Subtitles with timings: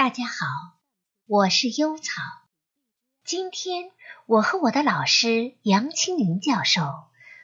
[0.00, 0.46] 大家好，
[1.26, 2.22] 我是幽草。
[3.22, 3.90] 今天
[4.24, 6.80] 我和我的老师杨清林教授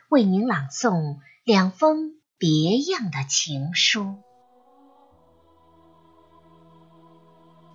[0.09, 4.23] 为您朗诵两封别样的情书。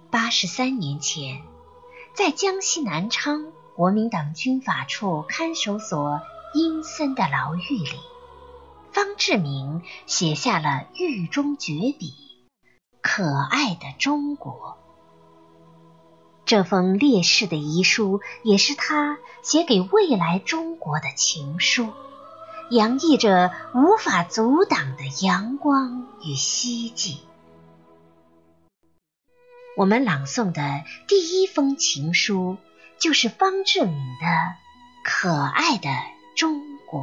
[0.10, 1.44] 八十三年前，
[2.16, 6.22] 在江西南昌国民党军法处看守所
[6.56, 8.00] 阴森的牢狱里，
[8.92, 12.31] 方志敏写下了狱中绝笔。
[13.02, 14.78] 可爱的中国，
[16.46, 21.90] 这封烈士的遗书也是他写给未来中国的情书，
[22.70, 27.18] 洋溢着无法阻挡的阳光与希冀。
[29.76, 32.58] 我们朗诵的第一封情书，
[33.00, 34.28] 就是方志敏的
[35.04, 35.90] 《可爱的
[36.36, 37.02] 中国》。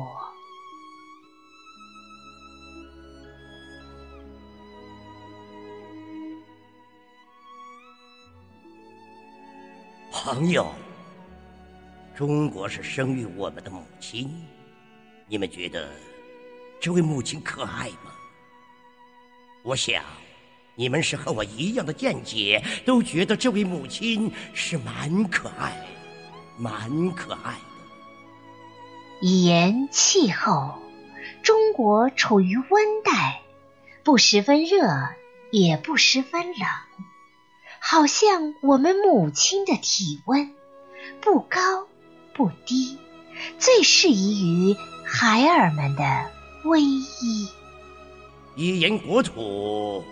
[10.30, 10.70] 朋友，
[12.14, 14.30] 中国是生育我们的母亲，
[15.26, 15.88] 你们觉得
[16.78, 18.12] 这位母亲可爱吗？
[19.62, 20.04] 我想
[20.74, 25.82] 你们是和我一样的见解，都觉得这位母亲是蛮可爱，
[26.58, 29.22] 蛮可爱的。
[29.22, 30.78] 以言气候，
[31.42, 33.40] 中国处于温带，
[34.04, 34.76] 不十分热，
[35.50, 37.07] 也不十分冷。
[37.90, 40.54] 好像我们母亲的体温
[41.22, 41.86] 不高
[42.34, 42.98] 不低，
[43.58, 46.02] 最适宜于孩儿们的
[46.66, 47.48] 偎依。
[48.56, 50.04] 一言国土，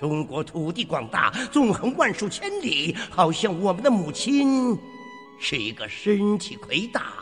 [0.00, 4.78] 中国土地广大，纵横万数千里，好像我们的母亲
[5.38, 7.12] 是一个身体魁大、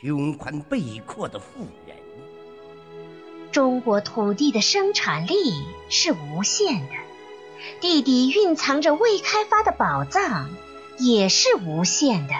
[0.00, 1.96] 胸宽背阔的妇人。
[3.50, 5.34] 中国土地的生产力
[5.88, 6.94] 是无限的。
[7.80, 10.50] 地底蕴藏着未开发的宝藏，
[10.98, 12.34] 也是无限的，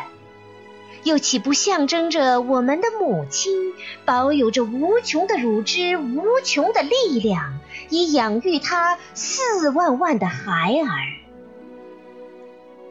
[1.04, 3.72] 又岂不象征着我们的母亲
[4.04, 7.58] 保有着无穷的乳汁、无穷的力量，
[7.88, 10.88] 以养育她四万万的孩儿？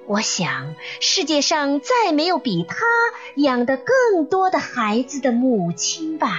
[0.07, 2.85] 我想，世界上再没有比她
[3.35, 6.35] 养得更多的孩子的母亲吧。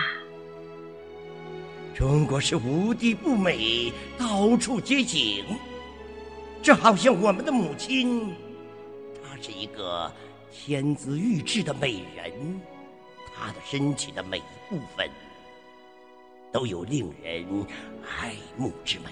[1.94, 5.44] 中国是无地不美，到处皆景。
[6.62, 8.34] 这好像我们的母亲，
[9.24, 10.12] 她是一个
[10.52, 12.60] 天资玉质的美人，
[13.34, 15.08] 她的身体的每一部分
[16.52, 17.66] 都有令人
[18.04, 19.06] 爱慕之美。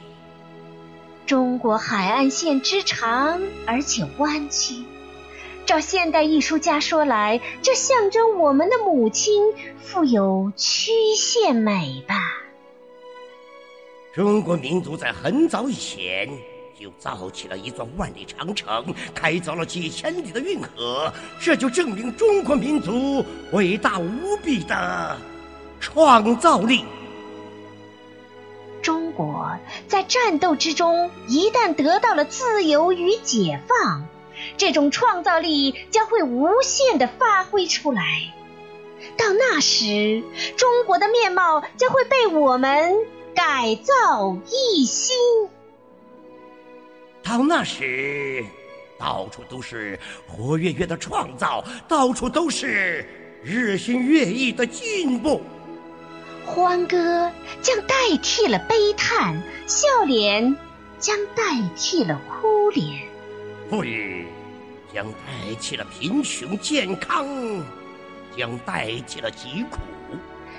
[1.24, 4.84] 中国海岸线之长而且弯曲，
[5.64, 12.14] 照现代艺术家说来，这象征我们的母亲富有曲线美吧。
[14.12, 16.28] 中国民族在很早以前。
[16.78, 25.18] 就造起了一座万里长城，开凿了几千里的运河，这就证明中国民族伟大无比的
[25.80, 26.84] 创造力。
[28.80, 29.58] 中国
[29.88, 34.06] 在战斗之中，一旦得到了自由与解放，
[34.56, 38.02] 这种创造力将会无限的发挥出来。
[39.16, 40.22] 到那时，
[40.56, 42.94] 中国的面貌将会被我们
[43.34, 45.16] 改造一新。
[47.28, 48.42] 到那时，
[48.98, 53.06] 到处都是活跃跃的创造，到处都是
[53.44, 55.42] 日新月异的进步。
[56.46, 57.30] 欢歌
[57.60, 60.56] 将代替了悲叹，笑脸
[60.98, 61.42] 将代
[61.76, 63.06] 替了哭脸，
[63.68, 64.26] 富裕
[64.94, 67.26] 将代替了贫穷，健康
[68.34, 69.76] 将代替了疾苦，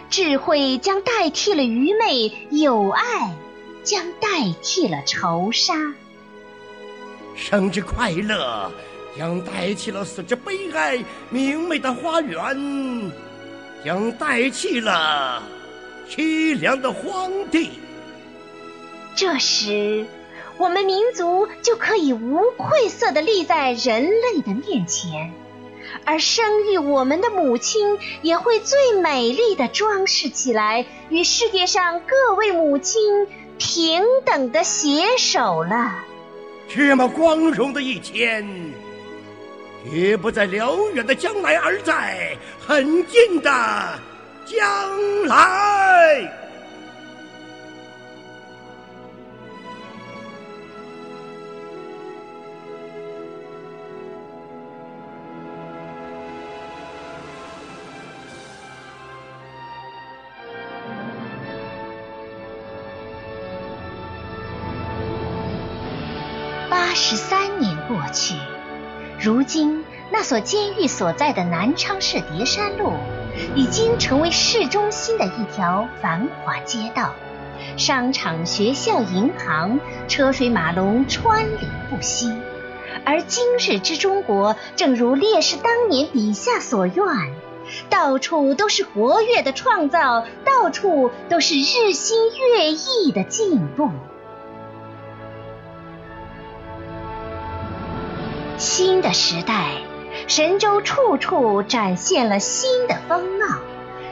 [0.08, 3.36] 智慧将代替了愚昧，友爱
[3.84, 5.74] 将代替了仇杀。
[7.36, 8.72] 生之快乐
[9.18, 13.12] 将代替了死之悲哀，明媚的花园
[13.84, 15.42] 将代替了
[16.10, 17.72] 凄凉的荒地。
[19.16, 20.06] 这时，
[20.58, 25.34] 我们民族就可以无愧色地立在人类的面前，
[26.06, 33.28] 而生育我们的母亲也会最美丽的装饰起来，与世界上各位母亲
[33.58, 36.06] 平等的携手了。
[36.72, 38.48] 这么光荣的一天，
[39.92, 43.50] 绝不在辽远的将来，而在很近的
[44.46, 46.49] 将来。
[67.10, 68.36] 十三年过去，
[69.20, 72.94] 如今那所监狱所在的南昌市叠山路，
[73.56, 77.16] 已经成为市中心的一条繁华街道，
[77.78, 81.58] 商场、学校、银行，车水马龙，川流
[81.90, 82.32] 不息。
[83.04, 87.04] 而今日之中国，正如烈士当年笔下所愿，
[87.90, 93.90] 到处都是活跃的创造，到处都是日新月异的进步。
[98.60, 99.72] 新的时代，
[100.28, 103.46] 神州处处展现了新的风貌，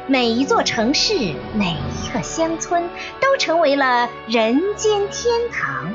[0.07, 1.13] 每一座城市，
[1.53, 2.89] 每一个乡村，
[3.19, 5.93] 都成为了人间天堂。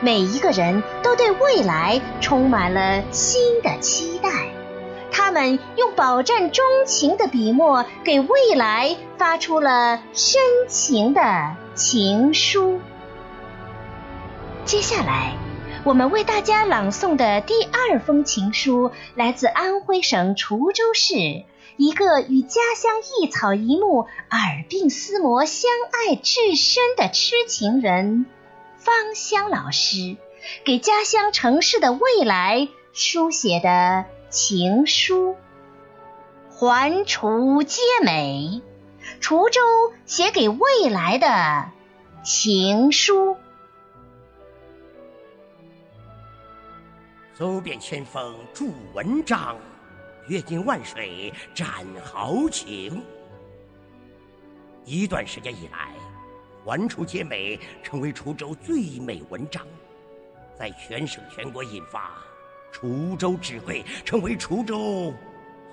[0.00, 4.30] 每一个人都对未来充满了新的期待，
[5.10, 12.80] 他们用饱蘸钟情的笔墨，给未来发出了深情的情书。
[14.64, 15.32] 接下来，
[15.84, 21.44] 我们为大家朗诵的第二封情书，来自安徽省滁州市
[21.76, 28.26] 一个与家乡一草一木耳鬓厮磨、相爱至深的痴情人。
[28.76, 30.16] 芳香老师
[30.64, 35.34] 给家乡城市的未来书写的情书，
[36.48, 38.62] 环滁皆美，
[39.20, 39.60] 滁州
[40.06, 41.70] 写给未来的
[42.22, 43.36] 情书。
[47.34, 49.56] 走遍千峰著文章，
[50.28, 51.68] 阅尽万水展
[52.04, 53.02] 豪情。
[54.84, 55.88] 一段时间以来。
[56.64, 59.66] 环滁皆美成为滁州最美文章，
[60.56, 62.12] 在全省全国引发
[62.72, 65.12] 滁州智慧，成为滁州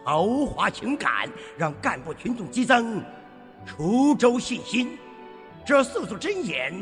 [0.04, 3.04] 豪华情感，让干部群众激增
[3.68, 4.98] 滁州信心。
[5.64, 6.74] 这四组箴言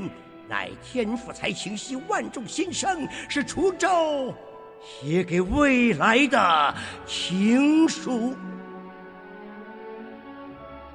[0.48, 4.34] 乃天赋才情系万众心声，是滁州
[4.82, 6.76] 写给未来的
[7.06, 8.36] 情书。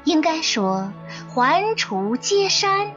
[0.05, 0.93] 应该说，
[1.29, 2.93] 环滁皆山。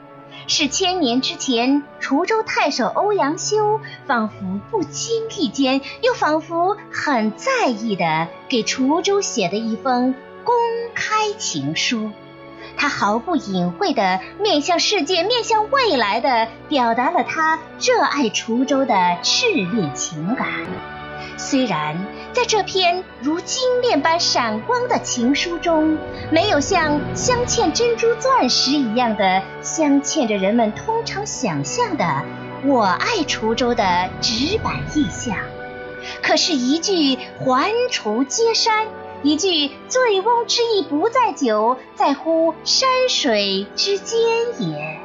[0.47, 10.55] 是千年之前，滁州太守欧阳修仿佛不经意间，又仿佛很在意的给滁州写的一封公
[10.93, 12.11] 开情书。
[12.77, 18.93] 他毫不隐晦的面向世界、面向未来的表达了他热爱滁州的
[19.23, 20.47] 炽烈情感。
[21.37, 21.97] 虽然
[22.31, 25.97] 在这篇如金链般闪光的情书中，
[26.31, 32.05] 没有像镶嵌珍珠钻石一样的镶嵌着人们通常想象的
[32.65, 35.35] “我爱滁州”的纸板意象，
[36.21, 38.87] 可是，一句“环滁皆山”，
[39.25, 44.19] 一句“醉翁之意不在酒，在乎山水之间
[44.59, 44.99] 也”。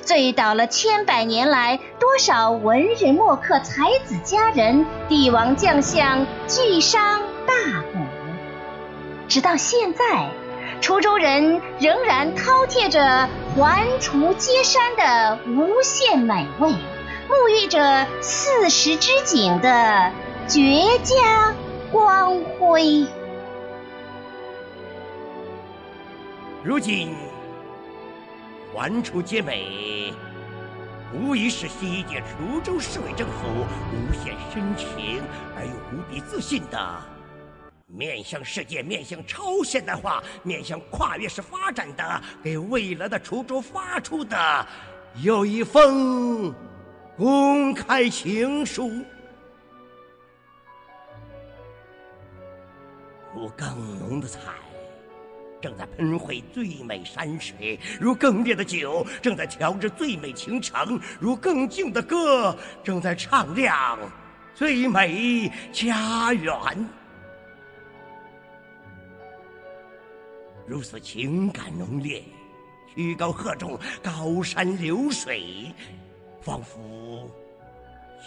[0.00, 7.52] 醉倒了千百年来，多少文人墨客、才子佳人、帝王将相、巨商大
[7.92, 8.00] 贾，
[9.28, 10.30] 直到现在，
[10.80, 16.70] 滁州人仍然饕餮着环滁皆山的无限美味，
[17.28, 20.10] 沐浴着四时之景的
[20.48, 21.54] 绝佳
[21.92, 23.04] 光辉。
[26.62, 27.14] 如今。
[28.72, 30.14] 环滁皆美，
[31.12, 35.20] 无疑是西解滁州市委政府无限深情
[35.56, 37.02] 而又无比自信的
[37.88, 44.66] 面向世界、面向超现代化、面向跨越式发展的给未来的滁州发出的
[45.16, 46.54] 有一封
[47.16, 48.88] 公开情书，
[53.34, 54.38] 如更浓的彩。
[55.60, 63.98] 正在喷绘最美山水，如更烈的酒；正在调制最美情城，如更静的歌；正在唱亮
[64.54, 66.52] 最美家园。
[70.66, 72.22] 如此情感浓烈，
[72.94, 75.74] 曲高和重，高山流水，
[76.40, 77.28] 仿佛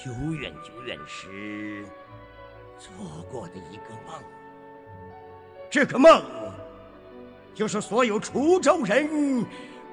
[0.04, 1.86] 久远久远时
[2.78, 2.92] 做
[3.32, 4.22] 过的一个梦。
[5.70, 6.22] 这个梦。
[7.56, 9.46] 就是所有滁州人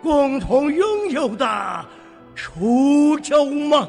[0.02, 1.84] 共同拥有的
[2.34, 3.88] 滁州梦。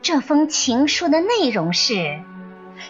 [0.00, 2.20] 这封情书的内容是：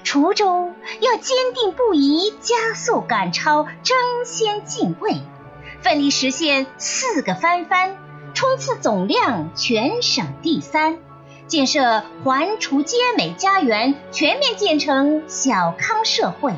[0.04, 5.16] 滁州要坚定不移加速赶超，争先进位，
[5.82, 7.98] 奋力实现四个翻番，
[8.32, 10.98] 冲刺总量全省第三，
[11.48, 16.54] 建设环滁皆美家园，全面建成小康社会。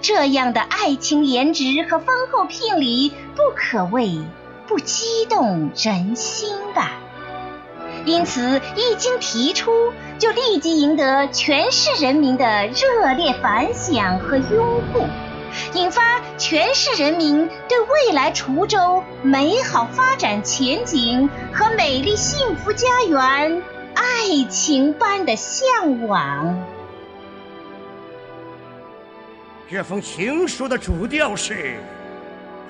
[0.00, 4.18] 这样的爱情颜值和丰厚聘礼，不可谓
[4.66, 6.92] 不激动人心吧？
[8.06, 15.06] 因此一经提出，就立即赢得全市人民的热烈反响和拥护，
[15.74, 23.62] 引发全市人民对未来滁州美好发展前景和美丽幸福家园
[23.94, 26.64] 爱情般的向往。
[29.72, 31.76] 这封情书的主调是，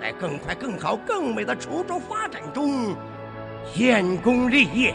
[0.03, 2.95] 在更快、更好、更美的滁州发展中，
[3.75, 4.95] 建功立业。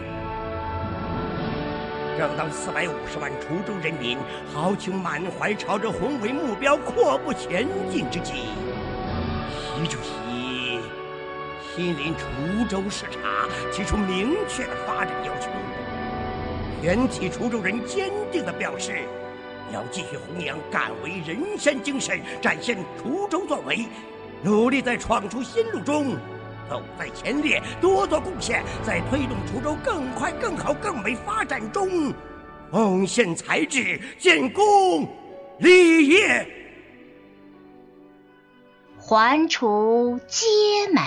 [2.15, 4.19] 正当四百五十万滁州人民
[4.53, 8.33] 豪情满怀，朝着宏伟目标阔步前进之际，
[9.73, 10.79] 习主席
[11.75, 15.49] 亲临滁州视察，提出明确的发展要求。
[16.83, 19.07] 全体滁州人坚定地表示，
[19.73, 23.85] 要继续弘扬敢为人先精神，展现滁州作为，
[24.43, 26.15] 努力在闯出新路中。
[26.67, 32.11] 走在前列，多做贡献，在推动滁州更快、更好、更美发展中
[32.71, 35.07] 奉献才智、建功
[35.59, 36.47] 立业，
[38.97, 40.47] 环滁皆
[40.91, 41.01] 美。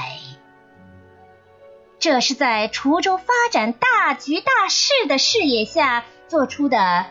[1.98, 7.06] 这是在滁州发展大局大势的视野下做出的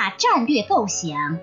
[0.00, 1.38] 大战略构想。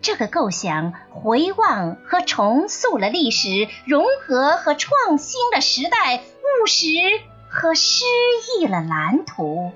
[0.00, 6.86] 这个构想回望和重塑了历史融合和创新的时代务实
[7.50, 8.06] 和诗
[8.58, 9.70] 意了蓝图。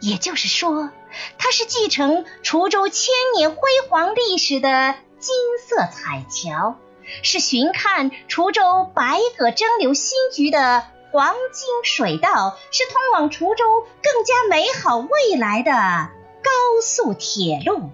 [0.00, 0.90] 也就是说，
[1.38, 5.32] 它是继承滁州千年辉煌历史的金
[5.64, 6.76] 色彩桥，
[7.22, 13.64] 是寻看滁州百舸争流新局的黄金水道，是通往滁州
[14.02, 16.10] 更加美好未来的
[16.46, 17.90] 高速铁路。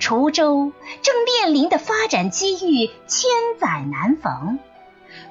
[0.00, 0.72] 滁州
[1.02, 4.58] 正面临的发展机遇千载难逢，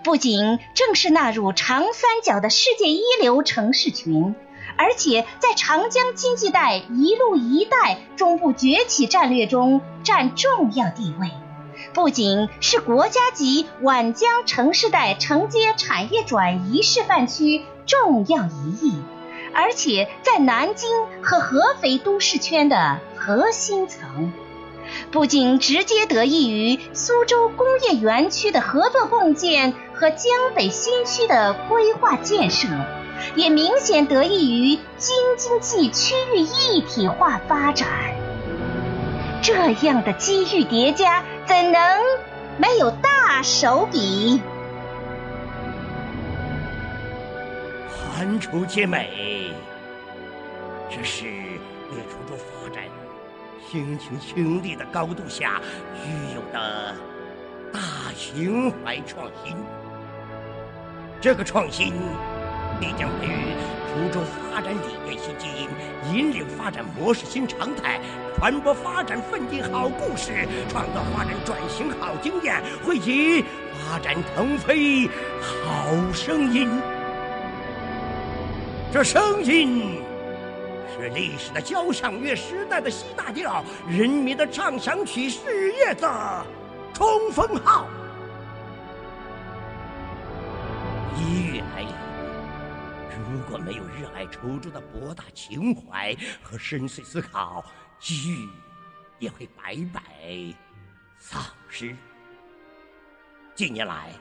[0.04, 4.36] 不仅正式纳入长三角的世界一流城市群，
[4.78, 11.32] 而且在长江经济带“一路一带”中部崛起战略中占重要地位。
[11.94, 18.94] 不仅是国家级皖江城市带承接产业转移示范区重要一翼，
[19.56, 20.90] 而且在南京
[21.24, 24.34] 和合肥都市圈的核心层。
[25.12, 32.68] 不仅直接得益于苏州工业园区的合作共建和江北新区的规划建设，
[33.36, 37.88] 也明显得益于京津冀区域一体化发展。
[39.42, 42.00] 这样的机遇叠加，怎能
[42.58, 44.40] 没有大手笔？
[48.16, 49.52] 环滁皆美，
[50.90, 52.86] 这是对滁州发展。
[53.70, 55.60] 倾情倾力的高度下
[56.02, 56.96] 具有的
[57.74, 59.58] 大情怀创新，
[61.20, 61.92] 这个创新
[62.80, 63.52] 必将培育
[63.92, 65.68] 滁州发展理念新基因，
[66.14, 68.00] 引领发展模式新常态，
[68.38, 73.44] 传播发展奋进好故事，创造发展转型好经验，汇集
[73.74, 75.06] 发展腾飞
[75.42, 76.70] 好声音。
[78.96, 80.02] 这声音。
[80.96, 86.46] 是历史的交响乐，时代的西大调，人民的畅想曲，事业的
[86.94, 87.90] 冲锋号。
[91.18, 91.90] 一遇来临，
[93.34, 97.66] 如果没有热爱滁州的博大情怀和深邃思考，
[98.00, 98.48] 机遇
[99.20, 100.02] 也会白白
[101.18, 101.94] 丧失。
[103.56, 104.14] 近年来，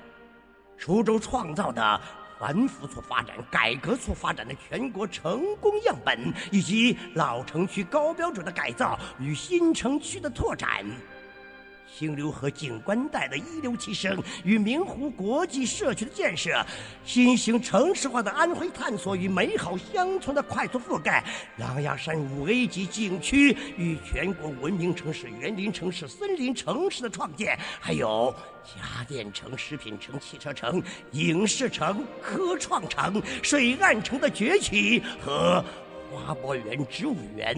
[0.76, 2.00] 滁州创造的。
[2.38, 10.85] 反腐促发展、改革促发展的全国成功样本，以及老城区高标准的改造与新城区的拓展。
[11.97, 16.51] 清流河景观带的一流提升与明湖国际社区的建设，
[17.05, 21.25] 新型城市化的安徽探索与美好乡村的快速覆盖，
[21.57, 28.35] 狼牙山五 A 级景区与全国文明城市、园林城市、森林城市的创建，还有
[28.65, 30.83] 家电城、食品城、汽车城、
[31.13, 35.65] 影视城、科创城、水岸城的崛起和
[36.11, 37.55] 花博园、植物园、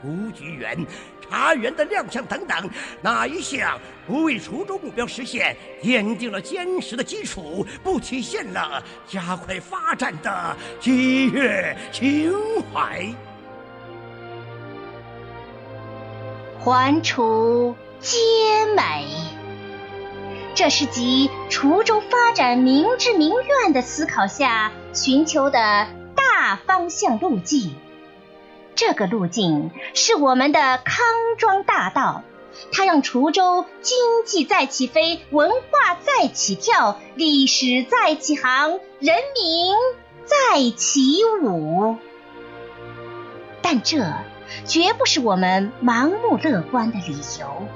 [0.00, 0.86] 雏菊园。
[1.28, 2.70] 茶园的亮相等等，
[3.02, 12.32] 哪一项不为滁州目标实现奠定了坚实的基础，不体现了加快发展的激越情
[12.72, 13.04] 怀？
[16.60, 18.18] 环滁皆
[18.76, 19.08] 美，
[20.54, 27.74] 这是集滁州发展民智民愿的思考下寻求的大方向路径。
[28.76, 31.06] 这个路径是我们的康
[31.38, 32.22] 庄大道，
[32.70, 39.74] 它让滁州经济再起飞，文化再起跳，历史再起航，人民
[40.26, 41.96] 再起舞。
[43.62, 44.12] 但这
[44.66, 47.66] 绝不是我们盲目乐观的理由，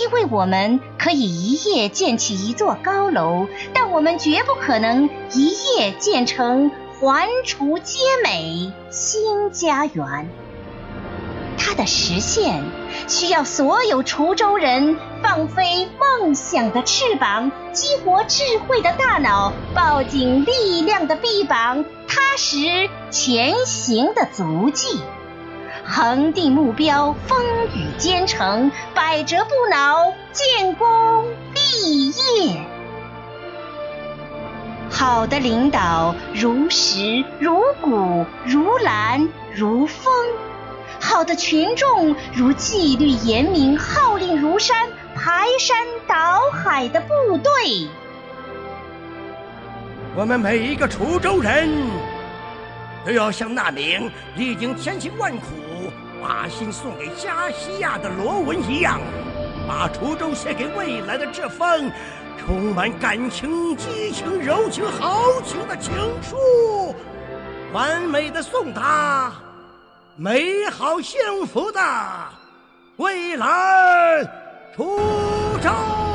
[0.00, 10.28] 因为我们可以一夜建起一座高楼，但我们绝不可能一夜建成环滁皆美新家园。
[11.58, 12.62] 它的实现
[13.08, 25.00] 需要所有滁州人放飞梦想的翅膀，激活智慧的大脑，抱紧力量的臂膀，踏实前行的足迹，
[25.84, 27.42] 恒定目标，风
[27.74, 31.24] 雨兼程，百折不挠，建功
[31.54, 32.73] 立业。
[34.94, 40.14] 好的领导，如石如谷如兰如风。
[41.00, 47.88] 好的群众如纪律严明、号令如山、排山倒海的部队。
[50.14, 51.68] 我们每一个滁州人
[53.04, 55.46] 都要像那名历经千辛万苦
[56.22, 59.00] 把心送给加西亚的罗文一样，
[59.66, 61.90] 把滁州写给未来的这封
[62.38, 65.92] 充满感情、激情、柔情、豪情的情
[66.22, 66.94] 书，
[67.72, 69.32] 完美的送达。
[70.16, 71.80] 美好幸福的
[72.98, 74.22] 未来，
[74.76, 76.13] 滁州。